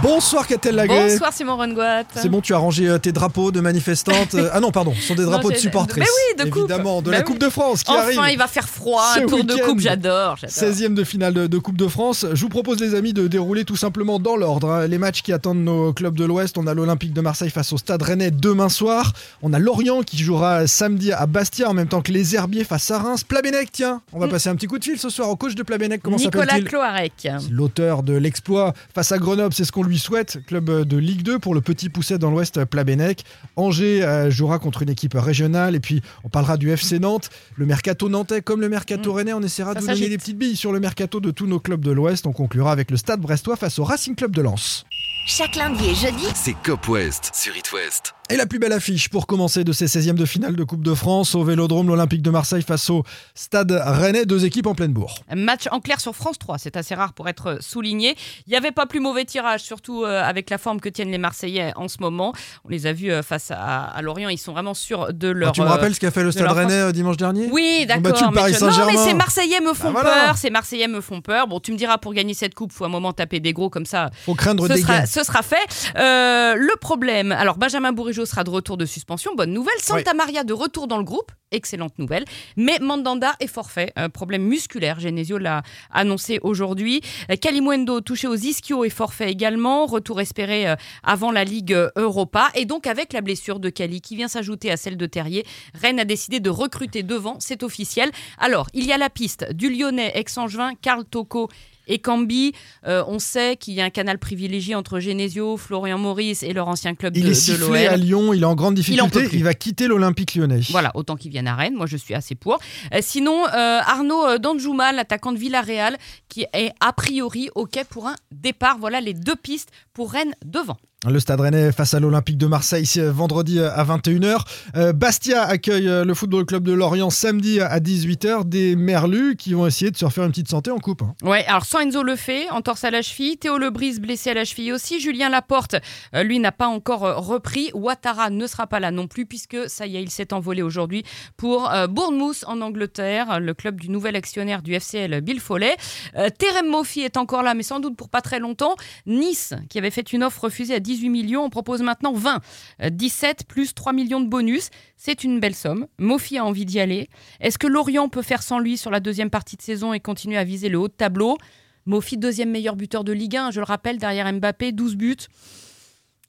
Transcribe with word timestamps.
Bonsoir 0.00 0.46
Catel 0.46 0.74
Lagré. 0.74 1.10
Bonsoir 1.10 1.32
Simon 1.32 1.56
Rengoat. 1.56 2.04
C'est 2.14 2.28
bon, 2.28 2.40
tu 2.40 2.54
as 2.54 2.58
rangé 2.58 2.88
euh, 2.88 2.98
tes 2.98 3.12
drapeaux 3.12 3.50
de 3.52 3.60
manifestantes. 3.60 4.12
Euh, 4.34 4.48
ah 4.52 4.60
non, 4.60 4.70
pardon, 4.70 4.94
ce 4.98 5.08
sont 5.08 5.14
des 5.14 5.24
drapeaux 5.24 5.48
Non, 5.50 5.54
de 5.54 5.58
supportrices. 5.60 5.98
Mais 6.04 6.42
oui, 6.42 6.44
de 6.44 6.50
coupe. 6.50 6.70
Évidemment, 6.70 7.02
de 7.02 7.06
Bah 7.10 7.12
la 7.12 7.18
oui. 7.18 7.24
Coupe 7.24 7.38
de 7.38 7.50
France 7.50 7.82
qui 7.82 7.90
Enfin, 7.92 8.00
arrive. 8.02 8.20
il 8.32 8.38
va 8.38 8.46
faire 8.46 8.66
froid, 8.68 9.12
Ce 9.14 9.20
un 9.20 9.26
tour 9.26 9.44
de 9.44 9.54
coupe, 9.56 9.80
j'adore. 9.80 10.36
j'adore. 10.40 10.72
16e 10.72 10.94
de 10.94 11.04
finale 11.04 11.34
de, 11.34 11.46
de 11.46 11.58
Coupe 11.58 11.76
de 11.76 11.86
France. 11.86 12.24
Je 12.32 12.40
vous 12.40 12.48
propose, 12.48 12.80
les 12.80 12.94
amis, 12.94 13.12
de 13.12 13.26
dérouler 13.28 13.64
tout 13.64 13.76
simplement 13.76 14.18
dans 14.18 14.36
l'ordre 14.36 14.70
hein, 14.70 14.86
les 14.86 14.96
matchs 14.98 15.22
qui 15.22 15.32
attendent 15.32 15.62
nos 15.62 15.92
clubs 15.92 16.14
de 16.16 16.24
l'Ouest. 16.24 16.56
On 16.56 16.66
a 16.66 16.72
l'Olympique 16.74 17.12
de 17.12 17.20
Marseille 17.20 17.50
face 17.50 17.72
au 17.72 17.78
Stade 17.78 18.02
Rennais 18.02 18.30
demain 18.30 18.68
soir. 18.70 19.12
On 19.42 19.52
a 19.52 19.58
Lorient 19.58 20.02
qui 20.02 20.16
jouera 20.18 20.66
samedi 20.66 21.12
à 21.12 21.26
Bastia 21.26 21.68
en 21.68 21.74
même 21.74 21.88
temps 21.88 22.00
que 22.00 22.12
les 22.12 22.34
Herbiers 22.34 22.64
face 22.64 22.90
à 22.90 22.98
Reims. 22.98 23.24
Plabennec, 23.24 23.70
tiens, 23.70 24.00
on 24.12 24.18
va 24.18 24.26
Mm. 24.26 24.30
passer 24.30 24.48
un 24.48 24.56
petit 24.56 24.66
coup 24.66 24.78
de 24.78 24.84
fil 24.84 24.98
ce 24.98 25.10
soir 25.10 25.28
au 25.28 25.36
coach 25.36 25.54
de 25.54 25.62
Plabennec. 25.62 26.00
Comment 26.02 26.16
Nicolas 26.16 26.60
Cloarec. 26.60 27.28
L'auteur 27.50 28.02
de 28.02 28.14
l'exploit 28.14 28.72
face 28.94 29.12
à 29.12 29.18
Grenoble, 29.18 29.52
c'est 29.52 29.64
ce 29.64 29.72
qu'on 29.72 29.81
lui 29.82 29.98
souhaite. 29.98 30.38
Club 30.46 30.70
de 30.70 30.96
Ligue 30.96 31.22
2 31.22 31.38
pour 31.38 31.54
le 31.54 31.60
petit 31.60 31.88
pousset 31.88 32.18
dans 32.18 32.30
l'Ouest, 32.30 32.64
Plabennec. 32.64 33.24
Angers 33.56 34.02
euh, 34.04 34.30
jouera 34.30 34.58
contre 34.58 34.82
une 34.82 34.90
équipe 34.90 35.14
régionale. 35.14 35.74
Et 35.74 35.80
puis, 35.80 36.02
on 36.24 36.28
parlera 36.28 36.56
du 36.56 36.70
FC 36.70 36.98
Nantes. 36.98 37.30
Le 37.56 37.66
mercato 37.66 38.08
nantais, 38.08 38.42
comme 38.42 38.60
le 38.60 38.68
mercato 38.68 39.12
Mm. 39.12 39.16
rennais, 39.16 39.32
on 39.32 39.42
essaiera 39.42 39.72
Ça 39.74 39.80
de 39.80 39.84
vous 39.84 39.88
donner 39.92 40.08
des 40.08 40.18
petites 40.18 40.38
billes 40.38 40.56
sur 40.56 40.72
le 40.72 40.80
mercato 40.80 41.20
de 41.20 41.30
tous 41.30 41.46
nos 41.46 41.60
clubs 41.60 41.84
de 41.84 41.90
l'Ouest. 41.90 42.26
On 42.26 42.32
conclura 42.32 42.72
avec 42.72 42.90
le 42.90 42.96
Stade 42.96 43.20
Brestois 43.20 43.56
face 43.56 43.78
au 43.78 43.84
Racing 43.84 44.14
Club 44.14 44.34
de 44.34 44.42
Lens. 44.42 44.84
Chaque 45.24 45.54
lundi 45.56 45.90
et 45.90 45.94
jeudi, 45.94 46.26
C'est 46.34 46.54
Cop 46.64 46.88
West 46.88 47.30
sur 47.34 47.56
It 47.56 47.72
West. 47.72 48.14
Et 48.30 48.36
la 48.36 48.46
plus 48.46 48.58
belle 48.58 48.72
affiche 48.72 49.08
pour 49.10 49.26
commencer 49.26 49.62
de 49.62 49.72
ces 49.72 49.86
16e 49.86 50.14
de 50.14 50.24
finale 50.24 50.56
de 50.56 50.64
Coupe 50.64 50.82
de 50.82 50.94
France 50.94 51.34
au 51.34 51.44
Vélodrome, 51.44 51.88
l'Olympique 51.88 52.22
de 52.22 52.30
Marseille 52.30 52.62
face 52.62 52.88
au 52.88 53.04
Stade 53.34 53.70
Rennais, 53.84 54.24
deux 54.24 54.44
équipes 54.46 54.66
en 54.66 54.74
pleine 54.74 54.92
bourre. 54.92 55.16
Match 55.36 55.68
en 55.70 55.80
clair 55.80 56.00
sur 56.00 56.14
France 56.16 56.38
3, 56.38 56.56
c'est 56.58 56.76
assez 56.78 56.94
rare 56.94 57.12
pour 57.12 57.28
être 57.28 57.58
souligné. 57.60 58.16
Il 58.46 58.50
n'y 58.50 58.56
avait 58.56 58.70
pas 58.72 58.86
plus 58.86 59.00
mauvais 59.00 59.24
tirage, 59.26 59.60
surtout 59.62 60.04
euh, 60.04 60.22
avec 60.22 60.48
la 60.50 60.56
forme 60.56 60.80
que 60.80 60.88
tiennent 60.88 61.10
les 61.10 61.18
Marseillais 61.18 61.72
en 61.76 61.88
ce 61.88 61.98
moment. 62.00 62.32
On 62.64 62.70
les 62.70 62.86
a 62.86 62.92
vus 62.94 63.10
euh, 63.12 63.22
face 63.22 63.50
à, 63.50 63.82
à 63.84 64.02
Lorient, 64.02 64.28
ils 64.30 64.38
sont 64.38 64.52
vraiment 64.52 64.74
sûrs 64.74 65.12
de 65.12 65.28
leur. 65.28 65.50
Ah, 65.50 65.52
tu 65.52 65.60
me 65.60 65.66
euh, 65.66 65.70
rappelles 65.70 65.94
ce 65.94 66.00
qu'a 66.00 66.10
fait 66.10 66.22
le 66.22 66.32
Stade 66.32 66.44
leur 66.44 66.54
Rennais 66.56 66.92
dimanche 66.92 67.18
dernier? 67.18 67.48
Oui, 67.52 67.84
d'accord. 67.86 68.32
mais 68.32 68.40
je- 68.52 68.64
Non, 68.64 68.70
Saint-Germain. 68.70 68.92
mais 68.92 68.98
ces 69.10 69.14
Marseillais 69.14 69.60
me 69.60 69.74
font 69.74 69.92
Bah 69.92 70.00
voilà. 70.02 70.24
peur. 70.26 70.36
Ces 70.38 70.50
Marseillais 70.50 70.88
me 70.88 71.00
font 71.02 71.20
peur. 71.20 71.48
Bon, 71.48 71.60
tu 71.60 71.70
me 71.72 71.76
diras 71.76 71.98
pour 71.98 72.14
gagner 72.14 72.32
cette 72.34 72.54
coupe, 72.54 72.72
faut 72.72 72.84
un 72.86 72.88
moment 72.88 73.12
taper 73.12 73.40
des 73.40 73.52
gros 73.52 73.68
comme 73.68 73.86
ça. 73.86 74.10
Faut 74.24 74.34
craindre 74.34 74.66
Ce 74.68 74.72
des 74.72 74.80
sera, 74.80 75.00
gains. 75.00 75.06
Ce 75.12 75.24
sera 75.24 75.42
fait. 75.42 75.92
Euh, 75.96 76.54
le 76.54 76.74
problème, 76.80 77.32
alors 77.32 77.58
Benjamin 77.58 77.92
Bourigeau 77.92 78.24
sera 78.24 78.44
de 78.44 78.50
retour 78.50 78.78
de 78.78 78.86
suspension, 78.86 79.34
bonne 79.34 79.52
nouvelle. 79.52 79.74
Santa 79.78 80.14
Maria 80.14 80.42
de 80.42 80.54
retour 80.54 80.88
dans 80.88 80.96
le 80.96 81.04
groupe, 81.04 81.32
excellente 81.50 81.98
nouvelle. 81.98 82.24
Mais 82.56 82.78
Mandanda 82.80 83.34
est 83.38 83.46
forfait, 83.46 83.92
euh, 83.98 84.08
problème 84.08 84.42
musculaire. 84.42 85.00
Genesio 85.00 85.36
l'a 85.36 85.62
annoncé 85.90 86.38
aujourd'hui. 86.42 87.02
Kalimundo 87.42 88.00
touché 88.00 88.26
aux 88.26 88.36
ischio 88.36 88.84
est 88.84 88.90
forfait 88.90 89.30
également. 89.30 89.84
Retour 89.84 90.20
espéré 90.20 90.66
euh, 90.66 90.76
avant 91.02 91.30
la 91.30 91.44
Ligue 91.44 91.76
Europa. 91.96 92.48
Et 92.54 92.64
donc 92.64 92.86
avec 92.86 93.12
la 93.12 93.20
blessure 93.20 93.60
de 93.60 93.68
Kali 93.68 94.00
qui 94.00 94.16
vient 94.16 94.28
s'ajouter 94.28 94.70
à 94.70 94.78
celle 94.78 94.96
de 94.96 95.04
Terrier, 95.04 95.44
Rennes 95.74 96.00
a 96.00 96.06
décidé 96.06 96.40
de 96.40 96.48
recruter 96.48 97.02
devant, 97.02 97.36
c'est 97.38 97.62
officiel. 97.62 98.10
Alors, 98.38 98.68
il 98.72 98.86
y 98.86 98.92
a 98.92 98.98
la 98.98 99.10
piste 99.10 99.52
du 99.52 99.68
Lyonnais 99.68 100.12
ex-Angevin, 100.14 100.72
Karl 100.80 101.04
Toko 101.04 101.48
et 101.86 101.98
Cambi, 101.98 102.52
euh, 102.86 103.04
on 103.06 103.18
sait 103.18 103.56
qu'il 103.56 103.74
y 103.74 103.80
a 103.80 103.84
un 103.84 103.90
canal 103.90 104.18
privilégié 104.18 104.74
entre 104.74 105.00
Genesio, 105.00 105.56
Florian 105.56 105.98
Maurice 105.98 106.42
et 106.42 106.52
leur 106.52 106.68
ancien 106.68 106.94
club 106.94 107.16
Il 107.16 107.22
de, 107.22 107.28
est 107.28 107.30
de 107.30 107.34
sifflé 107.34 107.86
à. 107.86 107.96
Lyon, 107.96 108.32
il 108.32 108.42
est 108.42 108.46
en 108.46 108.54
grande 108.54 108.74
difficulté, 108.74 109.28
il, 109.32 109.44
va 109.44 109.54
quitter 109.54 109.86
l'Olympique 109.86 110.34
lyonnais. 110.34 110.60
Voilà, 110.70 110.90
autant 110.94 111.16
qu'il 111.16 111.30
vienne 111.30 111.48
à 111.48 111.54
Rennes, 111.54 111.74
moi 111.74 111.86
je 111.86 111.96
suis 111.96 112.14
assez 112.14 112.34
pour. 112.34 112.58
Euh, 112.94 112.98
sinon, 113.00 113.46
euh, 113.46 113.80
Arnaud 113.80 114.38
Danjuma, 114.38 114.92
l'attaquant 114.92 115.32
de 115.32 115.38
Villarreal, 115.38 115.96
qui 116.28 116.46
est 116.52 116.72
a 116.80 116.92
priori 116.92 117.50
OK 117.54 117.78
pour 117.88 118.06
un 118.06 118.16
départ. 118.30 118.78
Voilà 118.78 119.00
les 119.00 119.14
deux 119.14 119.36
pistes 119.36 119.70
pour 119.92 120.12
Rennes 120.12 120.34
devant. 120.44 120.78
Le 121.08 121.18
Stade 121.18 121.40
Rennais 121.40 121.72
face 121.72 121.94
à 121.94 122.00
l'Olympique 122.00 122.38
de 122.38 122.46
Marseille 122.46 122.86
vendredi 122.96 123.58
à 123.60 123.82
21h. 123.84 124.44
Euh, 124.76 124.92
Bastia 124.92 125.42
accueille 125.42 125.88
euh, 125.88 126.04
le 126.04 126.14
Football 126.14 126.46
Club 126.46 126.62
de 126.62 126.72
Lorient 126.72 127.10
samedi 127.10 127.60
à 127.60 127.80
18h. 127.80 128.44
Des 128.44 128.76
Merlus 128.76 129.34
qui 129.34 129.52
vont 129.54 129.66
essayer 129.66 129.90
de 129.90 129.96
se 129.96 130.04
refaire 130.04 130.22
une 130.22 130.30
petite 130.30 130.48
santé 130.48 130.70
en 130.70 130.78
coupe. 130.78 131.02
hein. 131.02 131.14
Ouais, 131.24 131.44
alors 131.46 131.64
sans 131.64 131.80
Enzo 131.80 132.04
Lefebvre, 132.04 132.54
entorse 132.54 132.84
à 132.84 132.92
la 132.92 133.02
cheville, 133.02 133.36
Théo 133.36 133.58
Lebris 133.58 133.98
blessé 133.98 134.30
à 134.30 134.34
la 134.34 134.44
cheville 134.44 134.72
aussi, 134.72 135.00
Julien 135.00 135.28
Laporte, 135.28 135.74
euh, 136.14 136.22
lui 136.22 136.38
n'a 136.38 136.52
pas 136.52 136.68
encore 136.68 137.00
repris, 137.00 137.72
Ouattara 137.74 138.30
ne 138.30 138.46
sera 138.46 138.68
pas 138.68 138.78
là 138.78 138.92
non 138.92 139.08
plus 139.08 139.26
puisque 139.26 139.68
ça 139.68 139.86
y 139.88 139.96
est, 139.96 140.02
il 140.04 140.10
s'est 140.10 140.32
envolé 140.32 140.62
aujourd'hui 140.62 141.02
pour 141.36 141.68
Bournemouth 141.90 142.44
en 142.46 142.60
Angleterre, 142.60 143.40
le 143.40 143.54
club 143.54 143.80
du 143.80 143.90
nouvel 143.90 144.14
actionnaire 144.14 144.62
du 144.62 144.72
FCL 144.74 145.20
Bill 145.20 145.40
Foley. 145.40 145.76
Euh, 146.16 146.28
Terem 146.38 146.68
Moffi 146.68 147.00
est 147.00 147.16
encore 147.16 147.42
là 147.42 147.54
mais 147.54 147.64
sans 147.64 147.80
doute 147.80 147.96
pour 147.96 148.08
pas 148.08 148.20
très 148.20 148.38
longtemps. 148.38 148.76
Nice 149.06 149.52
qui 149.68 149.78
avait 149.78 149.90
fait 149.90 150.12
une 150.12 150.22
offre 150.22 150.44
refusée 150.44 150.74
à 150.76 150.80
18 150.92 151.08
millions, 151.08 151.44
on 151.44 151.50
propose 151.50 151.82
maintenant 151.82 152.12
20. 152.12 152.40
Euh, 152.82 152.90
17 152.90 153.44
plus 153.46 153.74
3 153.74 153.92
millions 153.92 154.20
de 154.20 154.28
bonus, 154.28 154.68
c'est 154.96 155.24
une 155.24 155.40
belle 155.40 155.54
somme. 155.54 155.86
Moffi 155.98 156.38
a 156.38 156.44
envie 156.44 156.64
d'y 156.64 156.80
aller. 156.80 157.08
Est-ce 157.40 157.58
que 157.58 157.66
Lorient 157.66 158.08
peut 158.08 158.22
faire 158.22 158.42
sans 158.42 158.58
lui 158.58 158.76
sur 158.76 158.90
la 158.90 159.00
deuxième 159.00 159.30
partie 159.30 159.56
de 159.56 159.62
saison 159.62 159.92
et 159.92 160.00
continuer 160.00 160.36
à 160.36 160.44
viser 160.44 160.68
le 160.68 160.78
haut 160.78 160.88
de 160.88 160.92
tableau? 160.92 161.38
Mofi, 161.86 162.16
deuxième 162.16 162.50
meilleur 162.50 162.76
buteur 162.76 163.02
de 163.02 163.12
Ligue 163.12 163.36
1, 163.36 163.50
je 163.50 163.60
le 163.60 163.64
rappelle, 163.64 163.98
derrière 163.98 164.32
Mbappé, 164.32 164.70
12 164.72 164.96
buts. 164.96 165.16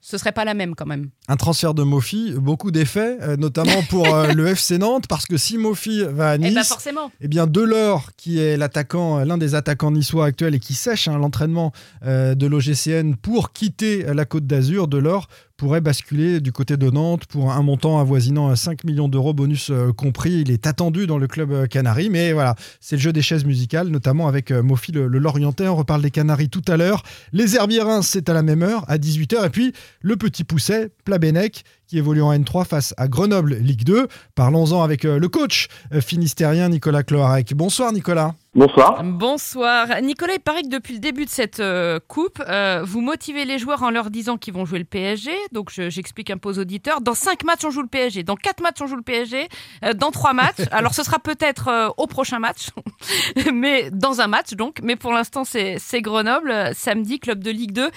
Ce 0.06 0.18
serait 0.18 0.32
pas 0.32 0.44
la 0.44 0.52
même 0.52 0.74
quand 0.74 0.84
même. 0.84 1.08
Un 1.28 1.36
transfert 1.36 1.72
de 1.72 1.82
Mofi, 1.82 2.34
beaucoup 2.36 2.70
d'effets, 2.70 3.16
euh, 3.22 3.38
notamment 3.38 3.82
pour 3.88 4.14
euh, 4.14 4.34
le 4.34 4.48
FC 4.48 4.76
Nantes, 4.76 5.06
parce 5.08 5.24
que 5.24 5.38
si 5.38 5.56
Mofi 5.56 6.02
va 6.04 6.32
à 6.32 6.34
Eh 6.34 6.38
ben 6.40 6.54
Nice, 6.58 6.68
forcément. 6.68 7.10
eh 7.22 7.26
bien 7.28 7.46
Delors, 7.46 8.10
qui 8.18 8.38
est 8.38 8.58
l'attaquant, 8.58 9.20
euh, 9.20 9.24
l'un 9.24 9.38
des 9.38 9.54
attaquants 9.54 9.90
niçois 9.90 10.26
actuels 10.26 10.54
et 10.54 10.60
qui 10.60 10.74
sèche 10.74 11.08
hein, 11.08 11.16
l'entraînement 11.16 11.72
euh, 12.04 12.34
de 12.34 12.46
l'OGCN 12.46 13.14
pour 13.14 13.54
quitter 13.54 14.02
la 14.12 14.26
Côte 14.26 14.46
d'Azur, 14.46 14.88
Delors 14.88 15.26
pourrait 15.56 15.80
basculer 15.80 16.40
du 16.40 16.52
côté 16.52 16.76
de 16.76 16.90
Nantes 16.90 17.26
pour 17.26 17.52
un 17.52 17.62
montant 17.62 17.98
avoisinant 17.98 18.48
à 18.48 18.56
5 18.56 18.84
millions 18.84 19.08
d'euros, 19.08 19.32
bonus 19.34 19.70
euh, 19.70 19.92
compris. 19.92 20.40
Il 20.40 20.50
est 20.50 20.66
attendu 20.66 21.06
dans 21.06 21.18
le 21.18 21.26
club 21.26 21.52
euh, 21.52 21.66
Canari, 21.66 22.10
mais 22.10 22.32
voilà, 22.32 22.56
c'est 22.80 22.96
le 22.96 23.02
jeu 23.02 23.12
des 23.12 23.22
chaises 23.22 23.44
musicales, 23.44 23.88
notamment 23.88 24.26
avec 24.26 24.50
euh, 24.50 24.62
Mofi 24.62 24.90
le, 24.92 25.06
Lorientais. 25.06 25.68
On 25.68 25.76
reparle 25.76 26.02
des 26.02 26.10
Canaries 26.10 26.48
tout 26.48 26.62
à 26.66 26.76
l'heure. 26.76 27.02
Les 27.32 27.56
Herbiers 27.56 27.82
Reims, 27.82 28.08
c'est 28.10 28.28
à 28.28 28.34
la 28.34 28.42
même 28.42 28.62
heure, 28.62 28.84
à 28.88 28.98
18h. 28.98 29.46
Et 29.46 29.50
puis 29.50 29.72
le 30.00 30.16
petit 30.16 30.44
pousset, 30.44 30.90
Plabennec, 31.04 31.64
qui 31.86 31.98
évolue 31.98 32.22
en 32.22 32.32
N3 32.32 32.64
face 32.66 32.94
à 32.96 33.08
Grenoble, 33.08 33.54
Ligue 33.54 33.84
2. 33.84 34.08
Parlons-en 34.34 34.82
avec 34.82 35.04
euh, 35.04 35.18
le 35.18 35.28
coach 35.28 35.68
euh, 35.92 36.00
finistérien 36.00 36.68
Nicolas 36.68 37.02
Cloarec. 37.02 37.54
Bonsoir 37.54 37.92
Nicolas. 37.92 38.34
Bonsoir. 38.54 39.02
Bonsoir. 39.02 39.88
Nicolas, 40.02 40.34
il 40.34 40.40
paraît 40.40 40.62
que 40.62 40.68
depuis 40.68 40.94
le 40.94 41.00
début 41.00 41.24
de 41.24 41.30
cette 41.30 41.58
euh, 41.60 41.98
coupe, 42.06 42.40
euh, 42.48 42.82
vous 42.86 43.00
motivez 43.00 43.44
les 43.44 43.58
joueurs 43.58 43.82
en 43.82 43.90
leur 43.90 44.10
disant 44.10 44.36
qu'ils 44.36 44.54
vont 44.54 44.64
jouer 44.64 44.78
le 44.78 44.84
PSG. 44.84 45.32
Donc 45.52 45.70
je- 45.72 45.90
j'explique 45.90 46.30
un 46.30 46.38
peu 46.38 46.50
aux 46.50 46.58
auditeurs. 46.60 47.00
Dans 47.00 47.14
5 47.14 47.42
matchs, 47.44 47.64
on 47.64 47.70
joue 47.70 47.82
le 47.82 47.88
PSG. 47.88 48.22
Dans 48.22 48.36
4 48.36 48.62
matchs, 48.62 48.80
on 48.80 48.86
joue 48.86 48.96
le 48.96 49.02
PSG. 49.02 49.48
Euh, 49.84 49.92
dans 49.92 50.12
3 50.12 50.32
matchs. 50.34 50.54
Alors 50.70 50.94
ce 50.94 51.02
sera 51.02 51.18
peut-être 51.18 51.68
euh, 51.68 51.88
au 51.96 52.06
prochain 52.06 52.38
match. 52.38 52.68
mais 53.52 53.90
dans 53.90 54.20
un 54.20 54.28
match 54.28 54.52
donc. 54.54 54.78
Mais 54.82 54.94
pour 54.96 55.12
l'instant, 55.12 55.42
c'est 55.44 55.76
c'est 55.80 56.00
Grenoble. 56.00 56.54
Samedi, 56.74 57.18
club 57.18 57.42
de 57.42 57.50
Ligue 57.50 57.72
2. 57.72 57.90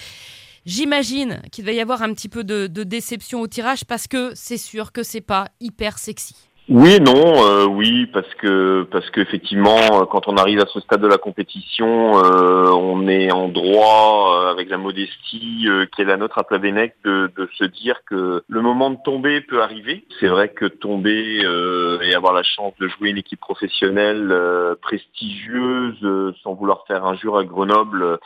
J'imagine 0.67 1.39
qu'il 1.50 1.63
va 1.63 1.72
y 1.72 1.79
avoir 1.79 2.01
un 2.01 2.13
petit 2.13 2.28
peu 2.28 2.44
de, 2.44 2.67
de 2.67 2.83
déception 2.83 3.39
au 3.39 3.47
tirage 3.47 3.85
parce 3.85 4.05
que 4.05 4.31
c'est 4.35 4.57
sûr 4.57 4.91
que 4.91 5.01
c'est 5.01 5.25
pas 5.25 5.45
hyper 5.61 5.97
sexy. 5.97 6.35
Oui 6.69 7.00
non, 7.00 7.45
euh, 7.45 7.66
oui, 7.66 8.07
parce 8.07 8.28
que 8.35 8.85
parce 8.91 9.09
qu'effectivement, 9.11 10.01
euh, 10.01 10.06
quand 10.06 10.27
on 10.27 10.35
arrive 10.35 10.59
à 10.59 10.66
ce 10.66 10.81
stade 10.81 11.00
de 11.00 11.07
la 11.07 11.17
compétition, 11.17 12.22
euh, 12.22 12.69
on 12.72 13.07
est 13.07 13.31
en 13.31 13.47
droit, 13.47 14.35
euh, 14.35 14.51
avec 14.51 14.69
la 14.69 14.77
modestie 14.77 15.63
euh, 15.69 15.85
qui 15.85 16.01
est 16.01 16.06
la 16.06 16.17
nôtre 16.17 16.38
à 16.38 16.44
Plabennec, 16.44 16.95
de, 17.06 17.31
de 17.38 17.50
se 17.57 17.63
dire 17.63 18.01
que 18.06 18.44
le 18.45 18.62
moment 18.62 18.89
de 18.89 18.97
tomber 19.06 19.39
peut 19.39 19.62
arriver. 19.62 20.06
C'est 20.19 20.27
vrai 20.27 20.50
que 20.50 20.65
tomber 20.65 21.45
euh, 21.45 22.01
et 22.01 22.13
avoir 22.13 22.33
la 22.33 22.44
chance 22.44 22.74
de 22.81 22.89
jouer 22.89 23.12
une 23.12 23.18
équipe 23.18 23.39
professionnelle 23.39 24.36
prestigieuse, 24.81 26.33
sans 26.44 26.53
vouloir 26.53 26.83
faire 26.86 27.06
injure 27.06 27.38
à 27.38 27.45
Grenoble, 27.45 28.19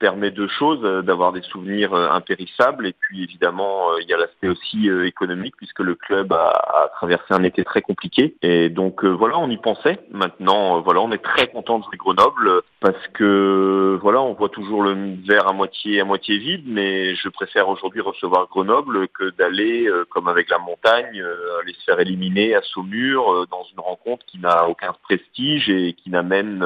permet 0.00 0.32
deux 0.32 0.48
choses, 0.48 0.80
euh, 0.82 1.02
d'avoir 1.02 1.30
des 1.30 1.42
souvenirs 1.42 1.94
euh, 1.94 2.10
impérissables 2.10 2.86
et 2.86 2.94
puis 2.98 3.22
évidemment 3.22 3.92
euh, 3.92 4.00
il 4.00 4.08
y 4.08 4.14
a 4.14 4.16
l'aspect 4.16 4.48
aussi 4.48 4.88
économique 5.04 5.54
puisque 5.56 5.80
le 5.80 5.94
club 5.94 6.32
a, 6.32 6.90
traversé 6.96 7.26
un 7.30 7.44
été 7.44 7.62
très 7.62 7.82
compliqué 7.82 8.34
et 8.42 8.68
donc 8.68 9.04
voilà 9.04 9.38
on 9.38 9.48
y 9.48 9.58
pensait. 9.58 10.00
Maintenant 10.10 10.80
voilà 10.80 11.00
on 11.00 11.12
est 11.12 11.22
très 11.22 11.48
content 11.48 11.78
de 11.78 11.84
jouer 11.84 11.98
Grenoble. 11.98 12.62
Parce 12.80 13.08
que 13.12 13.98
voilà, 14.00 14.22
on 14.22 14.32
voit 14.32 14.48
toujours 14.48 14.82
le 14.82 15.16
verre 15.28 15.46
à 15.46 15.52
moitié 15.52 16.00
à 16.00 16.04
moitié 16.04 16.38
vide, 16.38 16.64
mais 16.66 17.14
je 17.14 17.28
préfère 17.28 17.68
aujourd'hui 17.68 18.00
recevoir 18.00 18.48
Grenoble 18.48 19.08
que 19.08 19.30
d'aller, 19.36 19.86
euh, 19.86 20.06
comme 20.08 20.28
avec 20.28 20.48
la 20.48 20.58
montagne, 20.58 21.20
euh, 21.20 21.60
aller 21.60 21.74
se 21.74 21.84
faire 21.84 22.00
éliminer 22.00 22.54
à 22.54 22.62
Saumur 22.62 23.30
euh, 23.30 23.46
dans 23.50 23.64
une 23.72 23.80
rencontre 23.80 24.24
qui 24.24 24.38
n'a 24.38 24.66
aucun 24.66 24.94
prestige 25.02 25.68
et 25.68 25.92
qui 25.92 26.08
n'amène 26.08 26.64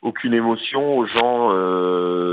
aucune 0.00 0.34
émotion 0.34 0.98
aux 0.98 1.06
gens 1.06 1.50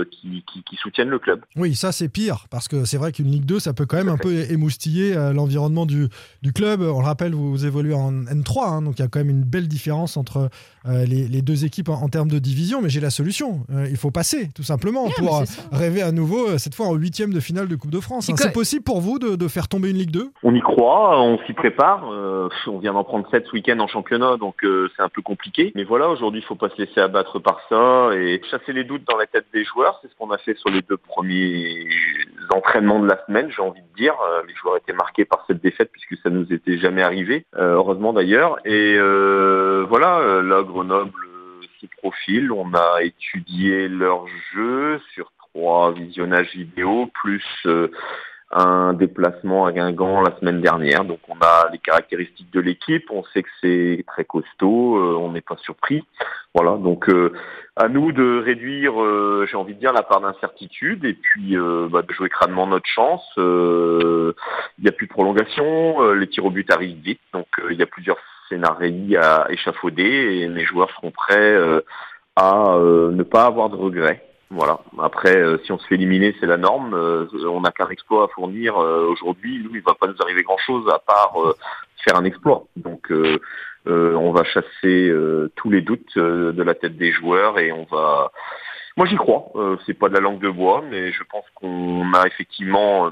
qui, 0.10 0.44
qui, 0.46 0.76
soutiennent 0.78 1.10
le 1.10 1.20
club. 1.20 1.42
Oui, 1.56 1.76
ça 1.76 1.92
c'est 1.92 2.10
pire, 2.10 2.46
parce 2.50 2.68
que 2.68 2.86
c'est 2.86 2.98
vrai 2.98 3.12
qu'une 3.12 3.28
Ligue 3.28 3.46
2, 3.46 3.60
ça 3.60 3.74
peut 3.74 3.86
quand 3.86 3.98
même 3.98 4.10
un 4.10 4.18
peu 4.18 4.34
émoustiller 4.50 5.14
l'environnement 5.34 5.86
du, 5.86 6.08
du, 6.42 6.52
club. 6.52 6.82
On 6.82 7.00
le 7.00 7.06
rappelle, 7.06 7.36
vous 7.36 7.66
évoluez 7.66 7.94
en 7.94 8.12
N3, 8.12 8.70
hein, 8.70 8.82
donc 8.82 8.98
il 8.98 9.02
y 9.04 9.06
a 9.06 9.08
quand 9.08 9.20
même 9.20 9.30
une 9.30 9.44
belle 9.44 9.68
différence 9.68 10.18
entre 10.18 10.50
les, 10.86 11.28
les, 11.28 11.42
deux 11.44 11.66
équipes 11.66 11.90
en, 11.90 12.02
en 12.02 12.10
termes 12.10 12.30
de 12.30 12.40
division, 12.40 12.82
mais 12.82 12.90
j'ai 12.90 13.02
la 13.02 13.09
solution. 13.10 13.62
Euh, 13.72 13.88
il 13.90 13.98
faut 13.98 14.12
passer, 14.12 14.50
tout 14.56 14.64
simplement, 14.64 15.08
pour 15.18 15.44
rêver 15.72 16.02
à 16.02 16.12
nouveau, 16.12 16.50
euh, 16.50 16.58
cette 16.58 16.76
fois 16.76 16.88
en 16.88 16.96
huitième 16.96 17.34
de 17.34 17.40
finale 17.40 17.68
de 17.68 17.76
Coupe 17.76 17.92
de 17.92 18.00
France. 18.00 18.30
Hein. 18.30 18.36
C'est 18.38 18.54
possible 18.54 18.84
pour 18.84 19.02
vous 19.02 19.20
de, 19.20 19.48
faire 19.48 19.68
tomber 19.68 19.90
une 19.90 19.98
Ligue 19.98 20.12
2 20.12 20.30
On 20.44 20.54
y 20.54 20.62
croit, 20.62 21.20
on 21.22 21.40
s'y 21.46 21.54
prépare. 21.54 22.12
Euh, 22.12 22.50
on 22.68 22.78
vient 22.78 22.94
d'en 22.94 23.04
prendre 23.04 23.28
7 23.32 23.46
ce 23.48 23.52
week-end 23.54 23.80
en 23.80 23.88
championnat, 23.88 24.38
donc 24.38 24.58
c'est 24.62 25.02
un 25.02 25.10
peu 25.10 25.22
compliqué. 25.22 25.72
Mais 25.76 25.84
voilà, 25.84 26.10
aujourd'hui, 26.10 26.42
il 26.42 26.46
faut 26.46 26.56
pas 26.56 26.70
se 26.70 26.82
laisser 26.82 27.00
abattre 27.00 27.40
par 27.40 27.62
ça 27.70 28.12
et 28.16 28.42
chasser 28.50 28.74
les 28.74 28.84
doutes 28.84 29.04
dans 29.08 29.18
la 29.18 29.26
tête 29.26 29.46
des 29.54 29.64
joueurs. 29.64 30.00
C'est 30.02 30.10
ce 30.10 30.16
qu'on 30.18 30.32
a 30.32 30.38
fait 30.38 30.56
sur 30.58 30.70
les 30.70 30.82
deux 30.82 30.98
premiers 30.98 31.88
entraînements 32.54 33.00
de 33.00 33.08
la 33.08 33.20
semaine, 33.26 33.50
j'ai 33.56 33.62
envie 33.62 33.82
de 33.82 33.98
dire. 33.98 34.14
les 34.48 34.54
joueurs 34.56 34.78
étaient 34.78 34.94
marqués 34.94 35.26
par 35.26 35.44
cette 35.48 35.62
défaite 35.62 35.90
puisque 35.92 36.22
ça 36.22 36.30
nous 36.30 36.52
était 36.54 36.78
jamais 36.78 37.02
arrivé, 37.02 37.46
heureusement 37.56 38.14
d'ailleurs. 38.14 38.58
Et 38.66 38.98
voilà, 39.90 40.42
là, 40.42 40.64
Grenoble 40.64 41.29
profils. 41.88 42.52
On 42.52 42.74
a 42.74 43.04
étudié 43.04 43.88
leur 43.88 44.26
jeu 44.54 45.00
sur 45.14 45.32
trois 45.38 45.92
visionnages 45.92 46.52
vidéo, 46.54 47.10
plus 47.14 47.44
euh, 47.66 47.88
un 48.52 48.94
déplacement 48.94 49.66
à 49.66 49.72
Guingamp 49.72 50.22
la 50.22 50.36
semaine 50.40 50.62
dernière. 50.62 51.06
Donc 51.06 51.20
on 51.28 51.38
a 51.42 51.70
les 51.72 51.78
caractéristiques 51.78 52.52
de 52.52 52.60
l'équipe, 52.60 53.06
on 53.12 53.24
sait 53.26 53.44
que 53.44 53.50
c'est 53.62 54.04
très 54.08 54.26
costaud, 54.26 54.98
euh, 54.98 55.16
on 55.18 55.32
n'est 55.32 55.42
pas 55.42 55.58
surpris. 55.58 56.04
Voilà, 56.56 56.78
donc 56.78 57.10
euh, 57.10 57.34
à 57.76 57.88
nous 57.88 58.12
de 58.12 58.42
réduire, 58.44 58.94
j'ai 59.48 59.56
envie 59.56 59.76
de 59.76 59.80
dire, 59.80 59.94
la 59.94 60.04
part 60.04 60.22
d'incertitude 60.22 61.06
et 61.06 61.14
puis 61.14 61.56
bah, 61.90 62.02
de 62.02 62.14
jouer 62.14 62.28
crânement 62.28 62.68
notre 62.68 62.90
chance. 62.90 63.24
Il 63.38 64.34
n'y 64.82 64.90
a 64.90 64.92
plus 64.92 65.08
de 65.08 65.12
prolongation, 65.14 66.12
les 66.12 66.28
tirs 66.28 66.46
au 66.46 66.50
but 66.50 66.70
arrivent 66.72 67.00
vite, 67.00 67.22
donc 67.32 67.48
il 67.70 67.78
y 67.78 67.84
a 67.84 67.86
plusieurs 67.86 68.18
scénarii 68.50 69.16
à 69.16 69.48
échafauder 69.50 70.42
et 70.42 70.48
mes 70.50 70.66
joueurs 70.66 70.90
seront 70.92 71.12
prêts 71.12 71.54
euh, 71.54 71.82
à 72.36 72.76
euh, 72.76 73.12
ne 73.12 73.24
pas 73.24 73.46
avoir 73.46 73.70
de 73.70 73.76
regrets. 73.76 74.26
Voilà. 74.50 74.80
Après, 75.00 75.38
euh, 75.38 75.60
si 75.64 75.72
on 75.72 75.78
se 75.78 75.86
fait 75.88 75.96
éliminer, 75.96 76.36
c'est 76.40 76.48
la 76.48 76.58
norme. 76.58 76.94
on 76.94 77.62
n'a 77.62 77.72
qu'un 77.72 77.90
exploit 77.90 78.26
à 78.26 78.28
fournir 78.30 78.78
aujourd'hui. 78.78 79.62
Nous, 79.64 79.76
il 79.76 79.82
va 79.82 79.94
pas 79.94 80.08
nous 80.08 80.22
arriver 80.22 80.44
grand-chose 80.44 80.90
à 80.90 81.00
part 81.00 81.36
faire 82.04 82.18
un 82.18 82.26
exploit. 82.26 82.66
Donc, 82.76 83.12
on 83.86 84.32
va 84.32 84.44
chasser 84.46 85.14
tous 85.56 85.70
les 85.70 85.82
doutes 85.82 86.18
de 86.18 86.64
la 86.64 86.74
tête 86.74 86.98
des 86.98 87.12
joueurs 87.12 87.60
et 87.60 87.72
on 87.72 87.86
va. 87.92 88.32
Moi, 88.98 89.06
j'y 89.06 89.18
crois. 89.18 89.52
c'est 89.86 89.94
pas 89.94 90.10
de 90.10 90.16
la 90.16 90.20
langue 90.20 90.42
de 90.42 90.50
bois, 90.50 90.84
mais 90.90 91.12
je 91.12 91.24
pense 91.30 91.46
qu'on 91.54 92.12
a 92.14 92.26
effectivement 92.26 93.12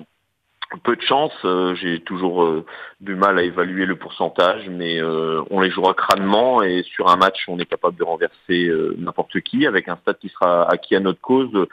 peu 0.84 0.96
de 0.96 1.02
chance. 1.02 1.34
Euh, 1.46 1.75
j'ai 1.75 2.02
toujours 2.02 2.44
euh, 2.44 2.66
du 3.00 3.16
mal 3.16 3.40
à 3.40 3.44
évaluer 3.44 3.86
le 3.86 3.96
pourcentage, 3.96 4.68
mais 4.69 5.02
euh, 5.02 5.42
on 5.50 5.62
les 5.62 5.72
jouera 5.72 5.94
crânement 5.94 6.62
et 6.62 6.84
sur 6.84 7.10
un 7.10 7.16
match, 7.16 7.46
on 7.48 7.60
est 7.60 7.66
capable 7.66 7.98
de 7.98 8.04
renverser 8.04 8.72
n'importe 8.98 9.40
qui 9.42 9.66
avec 9.66 9.88
un 9.88 9.98
stade 9.98 10.18
qui 10.19 10.30
sera 10.30 10.69
acquis 10.69 10.96
à 10.96 11.00
notre 11.00 11.22
cause. 11.22 11.68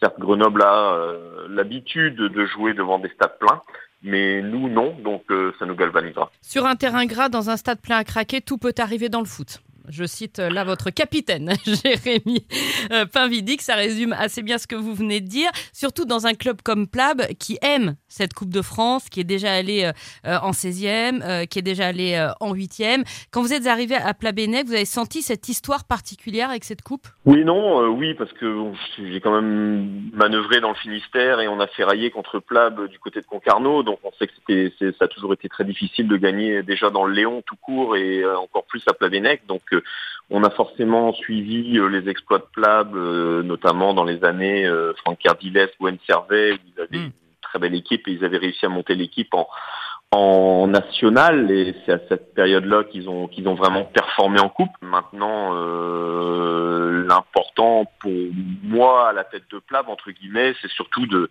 Certes, 0.00 0.18
Grenoble 0.18 0.62
a 0.62 0.98
l'habitude 1.48 2.16
de 2.16 2.46
jouer 2.46 2.74
devant 2.74 2.98
des 2.98 3.08
stades 3.08 3.38
pleins, 3.38 3.62
mais 4.02 4.42
nous 4.42 4.68
non, 4.68 4.94
donc 5.02 5.24
ça 5.58 5.64
nous 5.64 5.74
galvanisera. 5.74 6.30
Sur 6.42 6.66
un 6.66 6.76
terrain 6.76 7.06
gras, 7.06 7.28
dans 7.28 7.48
un 7.50 7.56
stade 7.56 7.80
plein 7.80 7.96
à 7.96 8.04
craquer, 8.04 8.40
tout 8.40 8.58
peut 8.58 8.74
arriver 8.78 9.08
dans 9.08 9.20
le 9.20 9.26
foot. 9.26 9.60
Je 9.88 10.04
cite 10.04 10.38
là 10.38 10.64
votre 10.64 10.90
capitaine, 10.90 11.52
Jérémy 11.64 12.46
euh, 12.92 13.06
Pinvidic. 13.06 13.62
Ça 13.62 13.74
résume 13.74 14.12
assez 14.12 14.42
bien 14.42 14.58
ce 14.58 14.66
que 14.66 14.74
vous 14.74 14.94
venez 14.94 15.20
de 15.20 15.26
dire. 15.26 15.50
Surtout 15.72 16.04
dans 16.04 16.26
un 16.26 16.34
club 16.34 16.60
comme 16.62 16.88
Plab 16.88 17.22
qui 17.38 17.58
aime 17.62 17.96
cette 18.08 18.34
Coupe 18.34 18.50
de 18.50 18.62
France, 18.62 19.08
qui 19.08 19.20
est 19.20 19.24
déjà 19.24 19.52
allé 19.52 19.84
euh, 19.84 19.92
euh, 20.26 20.38
en 20.42 20.50
16e, 20.50 21.46
qui 21.46 21.58
est 21.58 21.62
déjà 21.62 21.86
allé 21.86 22.30
en 22.40 22.54
8e. 22.54 23.04
Quand 23.30 23.42
vous 23.42 23.52
êtes 23.52 23.66
arrivé 23.66 23.94
à 23.94 24.14
Plabennec, 24.14 24.66
vous 24.66 24.74
avez 24.74 24.84
senti 24.84 25.22
cette 25.22 25.48
histoire 25.48 25.84
particulière 25.84 26.50
avec 26.50 26.64
cette 26.64 26.82
Coupe? 26.82 27.06
Oui, 27.24 27.44
non, 27.44 27.88
oui, 27.88 28.14
parce 28.14 28.32
que 28.32 28.72
j'ai 28.98 29.20
quand 29.20 29.40
même 29.40 30.10
manœuvré 30.12 30.60
dans 30.60 30.70
le 30.70 30.76
Finistère 30.76 31.40
et 31.40 31.48
on 31.48 31.60
a 31.60 31.66
ferraillé 31.66 32.10
contre 32.10 32.38
Plab 32.38 32.88
du 32.88 32.98
côté 32.98 33.20
de 33.20 33.26
Concarneau. 33.26 33.82
Donc 33.82 33.98
on 34.04 34.12
sait 34.18 34.26
que 34.26 34.72
ça 34.98 35.04
a 35.04 35.08
toujours 35.08 35.32
été 35.32 35.48
très 35.48 35.64
difficile 35.64 36.08
de 36.08 36.16
gagner 36.16 36.62
déjà 36.62 36.90
dans 36.90 37.04
le 37.04 37.14
Léon 37.14 37.42
tout 37.46 37.56
court 37.56 37.96
et 37.96 38.24
encore 38.24 38.64
plus 38.64 38.82
à 38.88 38.92
Plabennec. 38.92 39.46
Donc 39.46 39.62
on 40.30 40.42
a 40.42 40.50
forcément 40.50 41.12
suivi 41.12 41.78
euh, 41.78 41.88
les 41.88 42.08
exploits 42.08 42.38
de 42.38 42.46
Plab, 42.52 42.96
euh, 42.96 43.42
notamment 43.42 43.94
dans 43.94 44.04
les 44.04 44.24
années 44.24 44.66
euh, 44.66 44.92
Franck 44.98 45.18
Cardiles, 45.20 45.70
Gwen 45.80 45.98
Servet, 46.06 46.52
où 46.52 46.56
ils 46.66 46.80
avaient 46.80 46.98
hmm. 46.98 47.06
une 47.06 47.12
très 47.42 47.58
belle 47.58 47.74
équipe 47.74 48.08
et 48.08 48.12
ils 48.12 48.24
avaient 48.24 48.38
réussi 48.38 48.66
à 48.66 48.68
monter 48.68 48.94
l'équipe 48.96 49.32
en, 49.34 49.48
en 50.10 50.66
national 50.66 51.50
et 51.50 51.74
c'est 51.84 51.92
à 51.92 52.00
cette 52.08 52.34
période-là 52.34 52.84
qu'ils 52.84 53.08
ont 53.08 53.28
qu'ils 53.28 53.48
ont 53.48 53.54
vraiment 53.54 53.84
performé 53.84 54.40
en 54.40 54.48
coupe. 54.48 54.70
Maintenant, 54.80 55.52
l'important 57.04 57.84
pour 58.00 58.12
moi 58.62 59.10
à 59.10 59.12
la 59.12 59.24
tête 59.24 59.44
de 59.52 59.58
Plab 59.58 59.88
entre 59.88 60.10
guillemets, 60.10 60.54
c'est 60.60 60.70
surtout 60.70 61.06
de 61.06 61.30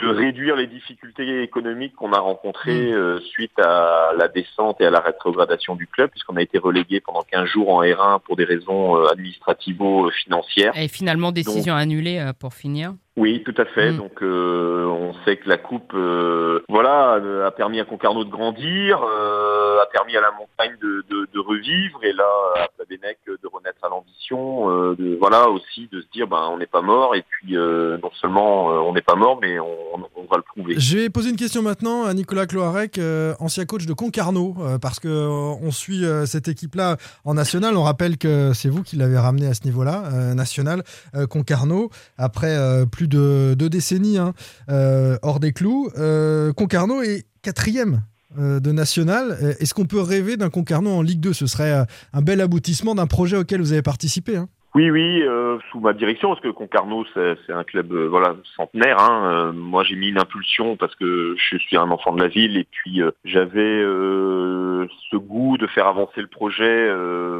de 0.00 0.08
réduire 0.08 0.56
les 0.56 0.66
difficultés 0.66 1.42
économiques 1.42 1.94
qu'on 1.94 2.12
a 2.12 2.18
rencontrées 2.18 2.90
mm. 2.90 2.94
euh, 2.94 3.20
suite 3.20 3.58
à 3.58 4.12
la 4.16 4.28
descente 4.28 4.80
et 4.80 4.86
à 4.86 4.90
la 4.90 5.00
rétrogradation 5.00 5.74
du 5.76 5.86
club, 5.86 6.10
puisqu'on 6.10 6.36
a 6.36 6.42
été 6.42 6.58
relégué 6.58 7.00
pendant 7.00 7.22
15 7.22 7.48
jours 7.48 7.70
en 7.70 7.82
R1 7.82 8.20
pour 8.20 8.36
des 8.36 8.44
raisons 8.44 8.96
euh, 8.96 9.08
administrativo-financières. 9.08 10.72
Et 10.76 10.88
finalement, 10.88 11.32
décision 11.32 11.74
annulée 11.74 12.18
euh, 12.18 12.32
pour 12.32 12.54
finir 12.54 12.94
oui, 13.16 13.44
tout 13.44 13.54
à 13.56 13.64
fait. 13.64 13.92
Mm. 13.92 13.96
Donc 13.96 14.22
euh, 14.22 14.86
on 14.86 15.14
sait 15.24 15.36
que 15.36 15.48
la 15.48 15.56
coupe, 15.56 15.92
euh, 15.94 16.64
voilà, 16.68 17.20
a 17.46 17.50
permis 17.52 17.78
à 17.78 17.84
Concarneau 17.84 18.24
de 18.24 18.30
grandir, 18.30 19.00
euh, 19.02 19.53
a 19.78 19.86
permis 19.86 20.16
à 20.16 20.20
la 20.20 20.30
montagne 20.32 20.76
de, 20.80 21.38
revivre, 21.38 21.98
et 22.02 22.12
là 22.12 22.24
à 22.56 22.68
Plabennec 22.76 23.18
de 23.26 23.48
renaître 23.52 23.84
à 23.84 23.88
l'ambition, 23.88 24.94
voilà 25.18 25.48
aussi 25.48 25.88
de 25.92 26.00
se 26.00 26.06
dire 26.12 26.26
ben 26.26 26.48
on 26.50 26.58
n'est 26.58 26.66
pas 26.66 26.80
mort, 26.80 27.14
et 27.14 27.22
puis 27.22 27.54
non 27.54 28.10
seulement 28.20 28.66
on 28.66 28.92
n'est 28.92 29.02
pas 29.02 29.14
mort, 29.14 29.38
mais 29.40 29.58
on, 29.58 30.26
va 30.30 30.38
le 30.38 30.42
prouver. 30.42 30.74
Je 30.78 30.98
vais 30.98 31.10
poser 31.10 31.30
une 31.30 31.36
question 31.36 31.60
maintenant 31.60 32.04
à 32.04 32.14
Nicolas 32.14 32.46
Cloarec, 32.46 32.98
ancien 33.40 33.66
coach 33.66 33.84
de 33.84 33.92
Concarneau, 33.92 34.56
parce 34.80 35.00
que 35.00 35.08
on 35.08 35.70
suit 35.70 36.04
cette 36.26 36.48
équipe-là 36.48 36.96
en 37.24 37.34
national. 37.34 37.76
On 37.76 37.82
rappelle 37.82 38.16
que 38.16 38.52
c'est 38.54 38.70
vous 38.70 38.82
qui 38.82 38.96
l'avez 38.96 39.18
ramené 39.18 39.46
à 39.48 39.54
ce 39.54 39.64
niveau-là, 39.64 40.34
national, 40.34 40.82
Concarneau, 41.28 41.90
après 42.16 42.56
plus 42.90 43.08
de 43.08 43.54
deux 43.54 43.68
décennies 43.68 44.18
hein, 44.18 44.32
euh, 44.68 45.18
hors 45.22 45.40
des 45.40 45.52
clous. 45.52 45.90
Euh, 45.98 46.52
Concarneau 46.52 47.02
est 47.02 47.26
quatrième 47.42 47.94
euh, 47.94 48.13
de 48.36 48.72
national. 48.72 49.36
Est-ce 49.60 49.74
qu'on 49.74 49.86
peut 49.86 50.00
rêver 50.00 50.36
d'un 50.36 50.50
Concarneau 50.50 50.90
en 50.90 51.02
Ligue 51.02 51.20
2 51.20 51.32
Ce 51.32 51.46
serait 51.46 51.86
un 52.12 52.22
bel 52.22 52.40
aboutissement 52.40 52.94
d'un 52.94 53.06
projet 53.06 53.36
auquel 53.36 53.60
vous 53.60 53.72
avez 53.72 53.82
participé. 53.82 54.36
Hein. 54.36 54.48
Oui, 54.74 54.90
oui, 54.90 55.22
sous 55.70 55.78
ma 55.78 55.92
direction, 55.92 56.30
parce 56.30 56.40
que 56.40 56.48
Concarneau, 56.48 57.04
c'est 57.14 57.52
un 57.52 57.62
club 57.62 57.92
voilà 57.92 58.34
centenaire. 58.56 58.98
Hein. 58.98 59.52
moi, 59.52 59.84
j'ai 59.84 59.94
mis 59.94 60.08
une 60.08 60.18
impulsion 60.18 60.76
parce 60.76 60.94
que 60.96 61.36
je 61.38 61.58
suis 61.58 61.76
un 61.76 61.90
enfant 61.90 62.12
de 62.12 62.20
la 62.20 62.28
ville 62.28 62.56
et 62.56 62.66
puis 62.70 63.00
j'avais 63.24 63.82
ce 63.84 65.16
goût 65.16 65.56
de 65.58 65.66
faire 65.68 65.86
avancer 65.86 66.20
le 66.20 66.26
projet, 66.26 66.90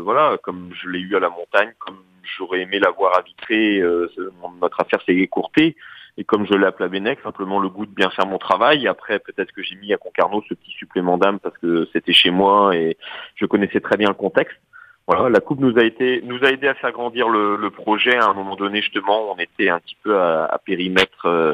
voilà, 0.02 0.38
comme 0.42 0.70
je 0.80 0.88
l'ai 0.88 1.00
eu 1.00 1.16
à 1.16 1.20
la 1.20 1.30
montagne, 1.30 1.72
comme 1.80 1.96
j'aurais 2.36 2.62
aimé 2.62 2.78
l'avoir. 2.78 3.22
Euh, 3.50 4.08
notre 4.60 4.80
affaire 4.80 5.00
s'est 5.04 5.14
écourtée. 5.14 5.76
Et 6.16 6.24
comme 6.24 6.46
je 6.46 6.54
l'ai 6.54 6.66
appelé 6.66 6.88
Benec, 6.88 7.18
simplement 7.22 7.58
le 7.58 7.68
goût 7.68 7.86
de 7.86 7.94
bien 7.94 8.10
faire 8.10 8.26
mon 8.26 8.38
travail. 8.38 8.86
Après, 8.86 9.18
peut-être 9.18 9.52
que 9.52 9.62
j'ai 9.62 9.74
mis 9.76 9.92
à 9.92 9.96
Concarneau 9.96 10.42
ce 10.48 10.54
petit 10.54 10.70
supplément 10.70 11.18
d'âme 11.18 11.40
parce 11.40 11.58
que 11.58 11.88
c'était 11.92 12.12
chez 12.12 12.30
moi 12.30 12.76
et 12.76 12.96
je 13.34 13.46
connaissais 13.46 13.80
très 13.80 13.96
bien 13.96 14.08
le 14.08 14.14
contexte. 14.14 14.56
Voilà, 15.06 15.28
la 15.28 15.40
coupe 15.40 15.60
nous 15.60 15.76
a 15.76 15.84
été 15.84 16.22
nous 16.22 16.42
a 16.44 16.48
aidé 16.50 16.66
à 16.66 16.72
faire 16.74 16.92
grandir 16.92 17.28
le, 17.28 17.68
projet. 17.68 18.16
À 18.16 18.26
un 18.26 18.32
moment 18.32 18.56
donné, 18.56 18.80
justement, 18.80 19.30
on 19.30 19.36
était 19.36 19.68
un 19.68 19.78
petit 19.78 19.96
peu 20.02 20.18
à, 20.18 20.58
périmètre 20.64 21.26
euh, 21.26 21.52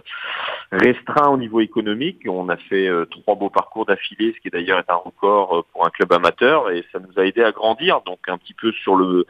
restreint 0.70 1.30
au 1.30 1.36
niveau 1.36 1.60
économique. 1.60 2.20
On 2.28 2.48
a 2.48 2.56
fait 2.56 2.86
euh, 2.86 3.06
trois 3.06 3.34
beaux 3.34 3.50
parcours 3.50 3.86
d'affilée, 3.86 4.34
ce 4.36 4.40
qui 4.40 4.50
d'ailleurs 4.50 4.78
est 4.78 4.90
un 4.90 4.94
record 4.94 5.64
pour 5.72 5.84
un 5.84 5.90
club 5.90 6.12
amateur, 6.12 6.70
et 6.70 6.84
ça 6.92 7.00
nous 7.00 7.20
a 7.20 7.26
aidé 7.26 7.42
à 7.42 7.50
grandir. 7.50 8.02
Donc 8.02 8.20
un 8.28 8.38
petit 8.38 8.54
peu 8.54 8.70
sur 8.70 8.94
le 8.94 9.26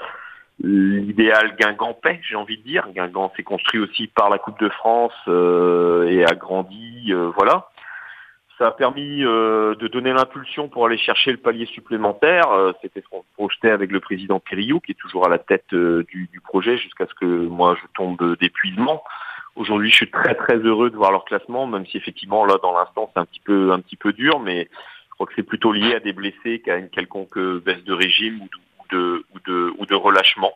l'idéal 0.63 1.57
Guingampais, 1.59 2.21
j'ai 2.23 2.37
envie 2.37 2.59
de 2.59 2.63
dire. 2.63 2.87
Guingamp 2.95 3.33
s'est 3.37 3.43
construit 3.43 3.81
aussi 3.81 4.09
par 4.09 4.29
la 4.31 4.39
Coupe 4.39 4.61
de 4.61 4.69
France 4.69 5.15
euh, 5.29 6.09
et 6.09 6.25
a 6.25 6.35
grandi, 6.35 7.13
euh, 7.13 7.31
voilà. 7.37 7.69
ça 8.61 8.67
a 8.67 8.71
permis 8.73 9.25
euh, 9.25 9.75
de 9.77 9.89
donner 9.89 10.13
l'impulsion 10.13 10.69
pour 10.69 10.85
aller 10.85 10.99
chercher 10.99 11.31
le 11.33 11.39
palier 11.39 11.65
supplémentaire. 11.65 12.51
Euh, 12.53 12.73
C'était 12.83 13.01
ce 13.01 13.07
qu'on 13.09 13.25
avec 13.63 13.91
le 13.91 14.01
président 14.01 14.39
Périllou, 14.39 14.81
qui 14.81 14.93
est 14.93 15.01
toujours 15.01 15.25
à 15.27 15.31
la 15.31 15.39
tête 15.39 15.73
euh, 15.73 16.05
du, 16.13 16.29
du 16.31 16.41
projet 16.41 16.77
jusqu'à 16.77 17.07
ce 17.07 17.15
que 17.15 17.25
moi 17.25 17.77
je 17.81 17.87
tombe 17.95 18.37
d'épuisement. 18.39 19.03
Aujourd'hui, 19.57 19.91
je 19.91 19.97
suis 19.97 20.11
très 20.11 20.35
très 20.35 20.59
heureux 20.59 20.91
de 20.91 20.97
voir 20.97 21.11
leur 21.11 21.25
classement, 21.25 21.67
même 21.67 21.87
si 21.87 21.97
effectivement 21.97 22.45
là 22.45 22.57
dans 22.63 22.73
l'instant 22.79 23.11
c'est 23.13 23.21
un 23.21 23.25
petit 23.25 23.41
peu 23.41 23.73
un 23.73 23.81
petit 23.81 23.97
peu 23.97 24.13
dur, 24.13 24.41
mais 24.41 24.69
je 25.09 25.15
crois 25.15 25.27
que 25.27 25.33
c'est 25.37 25.43
plutôt 25.43 25.73
lié 25.73 25.95
à 25.95 26.01
des 26.01 26.13
blessés 26.13 26.61
qu'à 26.65 26.77
une 26.77 26.89
quelconque 26.91 27.39
baisse 27.65 27.83
de 27.85 27.93
régime 27.93 28.43
ou 28.43 28.49
de, 28.91 29.25
ou 29.35 29.39
de 29.47 29.60
relâchement. 30.11 30.53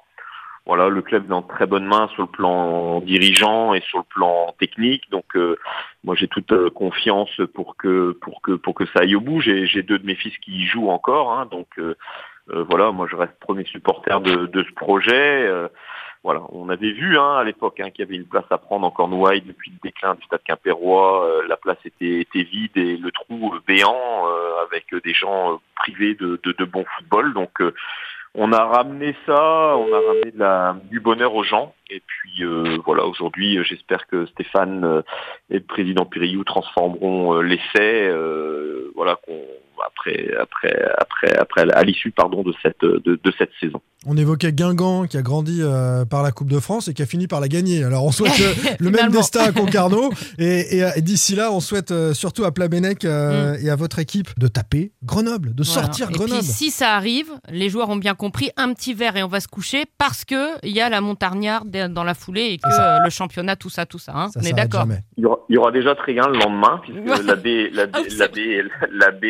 Voilà, 0.66 0.88
le 0.88 1.02
club 1.02 1.30
est 1.30 1.34
en 1.34 1.42
très 1.42 1.66
bonne 1.66 1.84
main 1.84 2.08
sur 2.14 2.22
le 2.22 2.28
plan 2.28 3.00
dirigeant 3.00 3.74
et 3.74 3.82
sur 3.82 3.98
le 3.98 4.04
plan 4.04 4.54
technique. 4.58 5.10
Donc, 5.10 5.36
euh, 5.36 5.58
moi, 6.04 6.14
j'ai 6.14 6.26
toute 6.26 6.52
euh, 6.52 6.70
confiance 6.70 7.38
pour 7.52 7.76
que 7.76 8.12
pour 8.22 8.40
que 8.40 8.52
pour 8.52 8.74
que 8.74 8.86
ça 8.86 9.00
aille 9.00 9.14
au 9.14 9.20
bout. 9.20 9.42
J'ai 9.42 9.66
j'ai 9.66 9.82
deux 9.82 9.98
de 9.98 10.06
mes 10.06 10.14
fils 10.14 10.36
qui 10.38 10.52
y 10.52 10.64
jouent 10.64 10.88
encore, 10.88 11.32
hein, 11.32 11.44
donc 11.50 11.68
euh, 11.78 11.94
voilà, 12.48 12.92
moi, 12.92 13.06
je 13.10 13.16
reste 13.16 13.38
premier 13.40 13.64
supporter 13.64 14.20
de, 14.22 14.46
de 14.46 14.62
ce 14.62 14.72
projet. 14.72 15.50
Voilà, 16.22 16.40
on 16.52 16.70
avait 16.70 16.92
vu 16.92 17.18
hein, 17.18 17.36
à 17.36 17.44
l'époque 17.44 17.80
hein, 17.80 17.90
qu'il 17.90 18.02
y 18.04 18.08
avait 18.08 18.16
une 18.16 18.26
place 18.26 18.50
à 18.50 18.56
prendre 18.56 18.86
en 18.86 18.90
Cornouailles 18.90 19.42
depuis 19.42 19.70
le 19.70 19.76
déclin 19.82 20.14
du 20.14 20.24
Stade 20.24 20.42
Quimpérois. 20.46 21.42
La 21.46 21.58
place 21.58 21.78
était, 21.84 22.20
était 22.20 22.42
vide 22.42 22.76
et 22.76 22.96
le 22.96 23.10
trou 23.12 23.54
béant 23.66 24.26
avec 24.66 24.86
des 25.04 25.12
gens 25.12 25.60
privés 25.76 26.14
de, 26.14 26.40
de, 26.42 26.52
de 26.52 26.64
bon 26.64 26.84
football. 26.96 27.34
Donc 27.34 27.62
on 28.34 28.52
a 28.52 28.64
ramené 28.64 29.14
ça, 29.26 29.76
on 29.76 29.92
a 29.92 30.00
ramené 30.00 30.32
de 30.32 30.88
du 30.88 31.00
bonheur 31.00 31.34
aux 31.34 31.44
gens. 31.44 31.74
Et 31.90 32.00
puis 32.00 32.44
euh, 32.44 32.78
voilà, 32.84 33.04
aujourd'hui, 33.04 33.58
euh, 33.58 33.62
j'espère 33.62 34.06
que 34.08 34.26
Stéphane 34.26 34.84
euh, 34.84 35.02
et 35.50 35.54
le 35.54 35.64
président 35.64 36.04
Piriou 36.04 36.42
transformeront 36.42 37.40
l'essai. 37.40 38.10
voilà, 38.94 39.18
après 39.86 40.30
après 40.40 40.84
après 40.98 41.36
après 41.36 41.70
à 41.72 41.82
l'issue 41.82 42.10
pardon 42.10 42.42
de 42.42 42.52
cette 42.62 42.80
de, 42.82 43.00
de 43.22 43.32
cette 43.38 43.50
saison. 43.60 43.80
On 44.06 44.18
évoquait 44.18 44.52
Guingamp 44.52 45.06
qui 45.06 45.16
a 45.16 45.22
grandi 45.22 45.60
euh, 45.62 46.04
par 46.04 46.22
la 46.22 46.30
Coupe 46.30 46.50
de 46.50 46.60
France 46.60 46.88
et 46.88 46.94
qui 46.94 47.00
a 47.00 47.06
fini 47.06 47.26
par 47.26 47.40
la 47.40 47.48
gagner. 47.48 47.82
Alors 47.84 48.04
on 48.04 48.12
souhaite 48.18 48.38
euh, 48.40 48.52
le 48.78 48.90
même 48.90 49.10
destin 49.10 49.40
à 49.44 49.52
Concarneau. 49.52 50.10
Et, 50.38 50.76
et, 50.76 50.84
euh, 50.84 50.90
et 50.96 51.00
d'ici 51.00 51.34
là, 51.34 51.52
on 51.52 51.60
souhaite 51.60 51.90
euh, 51.90 52.12
surtout 52.12 52.44
à 52.44 52.52
Plabennec 52.52 53.04
euh, 53.04 53.56
et 53.62 53.70
à 53.70 53.76
votre 53.76 53.98
équipe 54.00 54.28
de 54.38 54.46
taper 54.48 54.92
Grenoble, 55.04 55.54
de 55.54 55.62
Voilà. 55.62 55.82
sortir 55.86 56.10
Et 56.10 56.12
Grenoble. 56.12 56.40
puis 56.40 56.46
si 56.46 56.70
ça 56.70 56.94
arrive, 56.94 57.30
les 57.50 57.68
joueurs 57.70 57.88
ont 57.88 57.96
bien 57.96 58.14
compris, 58.14 58.50
un 58.56 58.72
petit 58.74 58.92
verre 58.94 59.16
et 59.16 59.22
on 59.22 59.28
va 59.28 59.40
se 59.40 59.48
coucher 59.48 59.84
parce 59.96 60.24
que 60.24 60.58
il 60.66 60.72
y 60.74 60.80
a 60.80 60.88
la 60.90 61.00
montagnarde 61.00 61.70
dans 61.92 62.04
la 62.04 62.14
foulée 62.14 62.50
et 62.52 62.58
que 62.58 62.68
euh, 62.68 62.98
le 63.04 63.10
championnat, 63.10 63.56
tout 63.56 63.70
ça, 63.70 63.86
tout 63.86 63.98
ça. 63.98 64.12
hein. 64.14 64.28
Ça 64.34 64.40
on 64.42 64.44
est 64.44 64.52
d'accord. 64.52 64.86
Il 65.16 65.22
y 65.22 65.26
aura, 65.26 65.38
il 65.48 65.54
y 65.54 65.58
aura 65.58 65.70
déjà 65.72 65.94
Tréguin 65.94 66.28
le 66.28 66.38
lendemain, 66.38 66.80
puisque 66.82 66.98
Ouais. 67.06 67.22
la 67.22 67.36
B, 67.36 67.46
la, 67.72 67.86
B, 67.86 67.96
oui, 67.96 68.04
c'est 68.10 68.16
la, 68.18 68.28
B, 68.28 68.38
la 68.92 69.10
B 69.12 69.24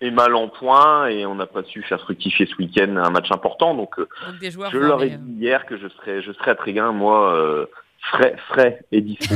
est 0.00 0.10
mal 0.10 0.34
en 0.34 0.48
point 0.48 1.08
et 1.08 1.26
on 1.26 1.34
n'a 1.34 1.46
pas 1.46 1.62
su 1.62 1.82
faire 1.82 2.00
fructifier 2.00 2.46
ce 2.46 2.54
week-end 2.56 2.96
un 2.96 3.10
match 3.10 3.30
important. 3.30 3.74
Donc, 3.74 3.98
euh, 3.98 4.08
Donc 4.26 4.38
des 4.38 4.50
joueurs 4.50 4.70
je 4.70 4.78
leur 4.78 5.02
ai 5.02 5.10
dit 5.10 5.32
hier 5.32 5.66
que 5.66 5.76
je 5.76 5.88
serais, 5.88 6.22
je 6.22 6.32
serais 6.32 6.52
à 6.52 6.54
Tréguin, 6.54 6.92
moi, 6.92 7.34
euh, 7.34 7.66
frais, 8.00 8.36
frais 8.48 8.80
et 8.92 9.00
dispo. 9.00 9.34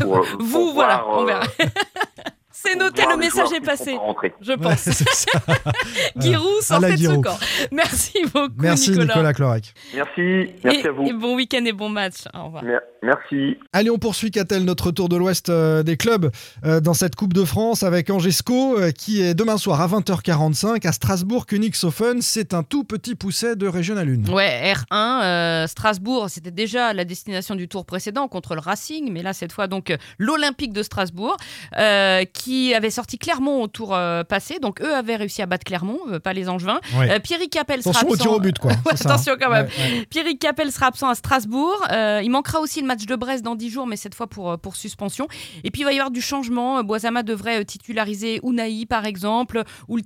Pour, 0.00 0.18
euh, 0.18 0.22
pour 0.22 0.42
Vous, 0.42 0.72
voilà, 0.72 1.02
voir, 1.04 1.18
on 1.18 1.22
euh, 1.22 1.26
verra. 1.26 1.42
C'est 2.64 2.74
noté, 2.76 3.02
le 3.08 3.16
message 3.16 3.52
est 3.52 3.60
qui 3.60 3.66
passé, 3.66 3.96
je 4.40 4.52
Ouais, 4.52 4.56
pense. 4.56 4.78
c'est 4.80 4.92
ça. 4.92 5.30
Giroud 6.16 6.62
la 6.80 6.90
de 6.92 6.96
ce 6.96 7.20
camp. 7.20 7.38
Merci 7.70 8.12
beaucoup, 8.32 8.54
Merci 8.58 8.90
Nicolas. 8.90 9.06
Nicolas 9.06 9.32
Clorec. 9.34 9.74
Merci, 9.94 10.54
merci 10.64 10.80
et, 10.80 10.86
à 10.88 10.92
vous. 10.92 11.02
et 11.04 11.12
bon 11.12 11.36
week-end 11.36 11.64
et 11.64 11.72
bon 11.72 11.88
match. 11.88 12.14
Au 12.34 12.44
revoir. 12.46 12.64
Mer- 12.64 12.80
Merci. 13.02 13.56
Allez, 13.72 13.90
on 13.90 13.98
poursuit, 13.98 14.30
Catel, 14.32 14.64
notre 14.64 14.90
tour 14.90 15.08
de 15.08 15.16
l'Ouest 15.16 15.48
euh, 15.48 15.84
des 15.84 15.96
clubs 15.96 16.30
euh, 16.64 16.80
dans 16.80 16.94
cette 16.94 17.14
Coupe 17.14 17.34
de 17.34 17.44
France 17.44 17.84
avec 17.84 18.10
Angesco 18.10 18.78
euh, 18.80 18.90
qui 18.90 19.22
est 19.22 19.34
demain 19.34 19.58
soir 19.58 19.80
à 19.80 19.86
20h45 19.86 20.84
à 20.88 20.92
Strasbourg. 20.92 21.46
Königshofen, 21.46 22.20
c'est 22.20 22.52
un 22.52 22.64
tout 22.64 22.82
petit 22.82 23.14
pousset 23.14 23.54
de 23.54 23.68
Régional 23.68 24.08
1. 24.08 24.32
Ouais, 24.32 24.72
R1, 24.90 25.22
euh, 25.22 25.66
Strasbourg, 25.68 26.28
c'était 26.30 26.50
déjà 26.50 26.92
la 26.94 27.04
destination 27.04 27.54
du 27.54 27.68
tour 27.68 27.84
précédent 27.86 28.26
contre 28.26 28.54
le 28.54 28.60
Racing, 28.60 29.12
mais 29.12 29.22
là, 29.22 29.32
cette 29.32 29.52
fois, 29.52 29.68
donc, 29.68 29.94
l'Olympique 30.18 30.72
de 30.72 30.82
Strasbourg, 30.82 31.36
euh, 31.78 32.24
qui 32.46 32.74
avait 32.74 32.90
sorti 32.90 33.18
Clermont 33.18 33.60
au 33.60 33.66
tour 33.66 33.92
euh, 33.92 34.22
passé. 34.22 34.60
Donc, 34.60 34.80
eux 34.80 34.94
avaient 34.94 35.16
réussi 35.16 35.42
à 35.42 35.46
battre 35.46 35.64
Clermont, 35.64 35.98
euh, 36.08 36.20
pas 36.20 36.32
les 36.32 36.48
Angevins. 36.48 36.78
Ouais. 36.96 37.10
Euh, 37.10 37.18
Pierrick 37.18 37.50
Capel 37.50 37.82
sera 37.82 37.90
Attention 37.90 38.08
au 38.08 38.12
absent. 38.12 38.24
tir 38.24 38.32
au 38.32 38.40
but, 38.40 38.58
quoi. 38.60 38.70
Ouais, 38.86 38.92
c'est 38.92 38.98
ça, 39.02 39.08
hein. 39.08 39.12
attention 39.14 39.34
quand 39.40 39.50
même. 39.50 39.66
Ouais, 39.66 39.98
ouais. 39.98 40.06
Pierrick 40.08 40.38
Capel 40.38 40.70
sera 40.70 40.86
absent 40.86 41.08
à 41.08 41.16
Strasbourg. 41.16 41.76
Euh, 41.90 42.20
il 42.22 42.30
manquera 42.30 42.60
aussi 42.60 42.80
le 42.80 42.86
match 42.86 43.04
de 43.04 43.16
Brest 43.16 43.44
dans 43.44 43.56
10 43.56 43.70
jours, 43.70 43.88
mais 43.88 43.96
cette 43.96 44.14
fois 44.14 44.28
pour, 44.28 44.56
pour 44.60 44.76
suspension. 44.76 45.26
Et 45.64 45.72
puis 45.72 45.82
il 45.82 45.84
va 45.84 45.92
y 45.92 45.96
avoir 45.96 46.12
du 46.12 46.20
changement. 46.20 46.84
Boisama 46.84 47.24
devrait 47.24 47.64
titulariser 47.64 48.40
Unai, 48.44 48.86
par 48.86 49.06
exemple, 49.06 49.64
ou 49.88 49.96
le 49.96 50.02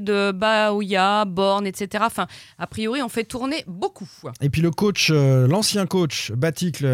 de 0.00 0.32
Baoya, 0.32 1.24
Borne, 1.24 1.66
etc. 1.66 2.04
Enfin, 2.06 2.26
a 2.58 2.66
priori, 2.66 3.00
on 3.00 3.08
fait 3.08 3.24
tourner 3.24 3.64
beaucoup. 3.66 4.06
Et 4.42 4.50
puis 4.50 4.60
le 4.60 4.70
coach, 4.70 5.10
l'ancien 5.10 5.86
coach 5.86 6.30
Baticle, 6.32 6.86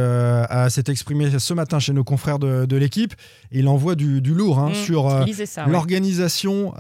s'est 0.69 0.85
exprimé 0.87 1.39
ce 1.41 1.55
matin 1.55 1.81
chez 1.81 1.93
nos 1.93 2.05
confrères 2.05 2.39
de, 2.39 2.67
de 2.67 2.77
l'équipe. 2.77 3.15
Il 3.51 3.67
envoie 3.67 3.97
du, 3.97 4.21
du 4.21 4.33
lourd 4.33 4.61
hein, 4.61 4.71
sur 4.85 5.09
euh, 5.11 5.25
l'organisation 5.67 6.75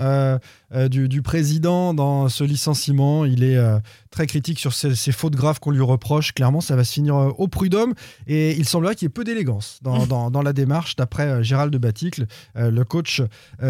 euh, 0.75 0.89
du, 0.89 1.09
du 1.09 1.23
président 1.23 1.95
dans 1.95 2.29
ce 2.29 2.45
licenciement. 2.45 3.25
Il 3.25 3.45
est 3.45 3.57
euh, 3.57 3.79
très 4.11 4.27
critique 4.27 4.59
sur 4.59 4.73
ces, 4.73 4.95
ces 4.95 5.13
fautes 5.13 5.37
graves 5.37 5.61
qu'on 5.61 5.71
lui 5.71 5.81
reproche. 5.83 6.33
Clairement, 6.33 6.61
ça 6.61 6.75
va 6.77 6.85
se 6.85 6.93
finir 6.93 7.17
euh, 7.17 7.29
au 7.39 7.49
prud'homme. 7.49 7.95
Et 8.27 8.53
il 8.57 8.67
semblerait 8.67 8.95
qu'il 8.95 9.07
y 9.07 9.09
ait 9.09 9.11
peu 9.11 9.25
d'élégance 9.25 9.79
dans, 9.83 10.07
dans- 10.09 10.31
dans 10.31 10.43
la 10.43 10.53
démarche, 10.53 10.97
d'après 10.97 11.43
Gérald 11.45 11.73
de 11.73 11.79
Baticle, 11.79 12.27
le 12.57 12.83
coach 12.85 13.23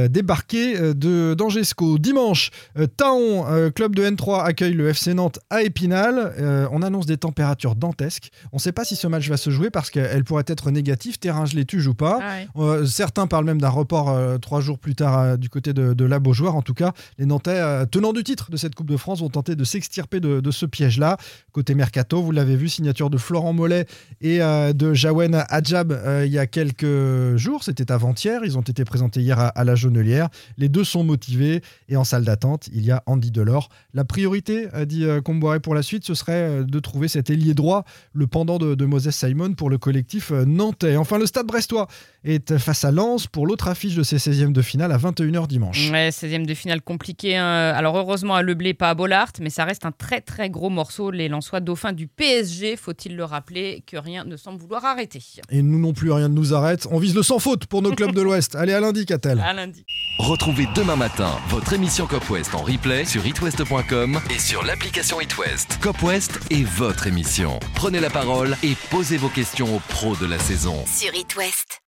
débarqué 0.09 0.95
de 0.95 1.35
d'Angesco. 1.35 1.99
Dimanche, 1.99 2.51
Taon, 2.97 3.71
club 3.75 3.95
de 3.95 4.03
N3, 4.05 4.43
accueille 4.45 4.73
le 4.75 4.89
FC 4.89 5.15
Nantes 5.15 5.39
à 5.51 5.63
Épinal. 5.63 6.69
On 6.73 6.83
annonce 6.83 7.07
des 7.07 7.17
températures 7.17 7.75
dantesques. 7.77 8.31
On 8.53 8.57
ne 8.57 8.61
sait 8.61 8.73
pas 8.73 8.85
si 8.85 8.97
ce 8.97 9.07
match 9.07 9.29
va 9.29 9.37
se 9.37 9.51
jouer 9.51 9.71
parce 9.71 9.91
qu'elle 9.91 10.25
pourrait 10.25 10.45
être 10.47 10.71
négative, 10.71 11.19
terrain 11.19 11.47
gelé, 11.47 11.65
tu 11.65 11.81
joues 11.81 11.95
pas. 11.95 12.21
Ah 12.23 12.37
ouais. 12.55 12.87
Certains 12.87 13.27
parlent 13.27 13.45
même 13.45 13.61
d'un 13.61 13.69
report 13.69 14.17
trois 14.41 14.61
jours 14.61 14.79
plus 14.79 14.95
tard 14.95 15.39
du 15.39 15.49
côté 15.49 15.73
de, 15.73 15.93
de 15.95 16.05
la 16.05 16.19
Beaujoire. 16.19 16.57
En 16.57 16.63
tout 16.63 16.75
cas, 16.75 16.86
les 17.19 17.27
Nantais, 17.27 17.51
euh, 17.51 17.87
tenants 17.87 18.13
du 18.13 18.23
titre 18.23 18.51
de 18.51 18.57
cette 18.57 18.75
Coupe 18.75 18.91
de 18.91 18.97
France, 18.97 19.21
vont 19.21 19.29
tenter 19.29 19.57
de 19.57 19.65
s'extirper 19.65 20.21
de, 20.21 20.51
ce 20.51 20.67
piège-là. 20.67 21.17
Côté 21.53 21.75
Mercato, 21.75 22.23
vous 22.23 22.33
l'avez 22.33 22.57
vu, 22.57 22.69
signature 22.69 23.11
de 23.11 23.19
Florent 23.19 23.53
Mollet 23.53 23.87
et 24.21 24.43
euh, 24.43 24.73
de 24.73 24.95
Jawen 24.95 25.45
Adjab 25.49 25.93
euh, 25.93 26.25
il 26.27 26.33
y 26.33 26.39
a 26.39 26.47
quelques 26.47 27.37
jours. 27.37 27.65
C'était 27.65 27.91
avant-hier. 27.91 28.43
Ils 28.45 28.57
ont 28.59 28.63
été 28.63 28.85
présentés 28.85 29.21
hier 29.21 29.39
à, 29.39 29.65
la 29.65 29.75
Jaunelière. 29.75 30.29
Les 30.57 30.69
deux 30.69 30.85
sont 30.85 31.05
motivés 31.05 31.63
et 31.89 31.97
en 31.97 32.05
salle 32.05 32.25
d'attente, 32.25 32.69
il 32.73 32.85
y 32.85 32.91
a 32.91 33.03
Andy 33.07 33.31
Delors. 33.31 33.69
La 33.95 34.05
priorité, 34.05 34.69
a 34.73 34.85
dit 34.85 35.07
Comboiré 35.25 35.61
pour 35.61 35.75
la 35.75 35.83
suite, 35.83 36.05
ce 36.05 36.15
serait 36.15 36.65
de 36.65 36.79
trouver 36.81 37.09
cet 37.09 37.31
ailier 37.31 37.55
droit, 37.55 37.85
le 38.13 38.27
pendant 38.27 38.59
de, 38.59 38.75
de 38.75 38.85
Moses 38.85 39.11
Simon 39.11 39.55
pour 39.55 39.71
le 39.71 39.79
collectif 39.79 40.31
nantais. 40.31 40.97
Enfin, 40.97 41.19
le 41.19 41.27
stade 41.27 41.47
brestois 41.47 41.89
est 42.25 42.59
face 42.59 42.85
à 42.85 42.91
Lens 42.91 43.27
pour 43.27 43.47
l'autre 43.47 43.69
affiche 43.69 43.95
de 43.95 44.03
ses 44.03 44.17
16e 44.17 44.53
de 44.53 44.63
finale 44.63 44.93
à 44.93 44.99
21h 44.99 45.47
dimanche. 45.47 45.91
Ouais, 45.91 46.11
16e 46.11 46.47
de 46.47 46.55
finale 46.55 46.76
compliqué. 46.83 47.37
hein. 47.37 47.73
Alors 47.75 47.97
heureusement 47.97 48.35
à 48.35 48.43
Le 48.43 48.55
Blé, 48.55 48.75
pas 48.75 48.91
à 48.91 48.95
Bollard, 48.95 49.29
mais 49.41 49.51
ça 49.51 49.65
reste 49.65 49.85
un 49.87 49.93
très 49.93 50.21
très 50.21 50.51
gros 50.51 50.71
morceau. 50.71 51.11
Les 51.11 51.29
Lensois 51.29 51.61
dauphins 51.61 51.93
du 51.93 52.07
PSG, 52.07 52.77
faut-il 52.77 53.17
le 53.17 53.25
rappeler, 53.25 53.83
que 53.87 53.97
rien 53.97 54.25
ne 54.25 54.37
semble 54.37 54.61
vouloir 54.61 54.85
arrêter. 54.85 55.23
Et 55.51 55.63
nous 55.63 55.79
non 55.79 55.93
plus, 55.93 56.11
rien 56.13 56.29
ne 56.29 56.35
nous 56.35 56.55
arrête. 56.55 56.87
On 56.91 56.99
vise 56.99 57.15
le 57.15 57.23
sans 57.23 57.39
faute 57.39 57.67
pour 57.67 57.83
nos 57.83 57.93
clubs 57.93 58.13
de 58.15 58.23
l'Ouest. 58.23 58.55
Allez, 58.57 58.73
à 58.73 58.81
lundi, 58.81 59.07
Catel. 59.07 59.41
À 59.41 59.53
lundi. 59.53 59.85
Retrouvez 60.19 60.67
demain 60.75 60.97
matin 60.97 61.31
votre 61.49 61.73
émission 61.73 62.07
Cop 62.07 62.29
West 62.31 62.55
en 62.55 62.63
replay 62.63 63.05
sur 63.05 63.25
itwest.com 63.27 64.21
et 64.35 64.39
sur 64.39 64.65
l'application 64.65 65.21
itwest. 65.21 65.79
Cop 65.81 66.03
West 66.03 66.39
est 66.51 66.65
votre 66.65 67.07
émission. 67.07 67.59
Prenez 67.75 68.01
la 68.01 68.11
parole 68.11 68.57
et 68.63 68.75
posez 68.91 69.17
vos 69.17 69.29
questions 69.29 69.77
aux 69.77 69.81
pros 69.89 70.17
de 70.17 70.27
la 70.27 70.39
saison. 70.39 70.85
Sur 70.87 71.15
It 71.15 71.35
West. 71.37 71.86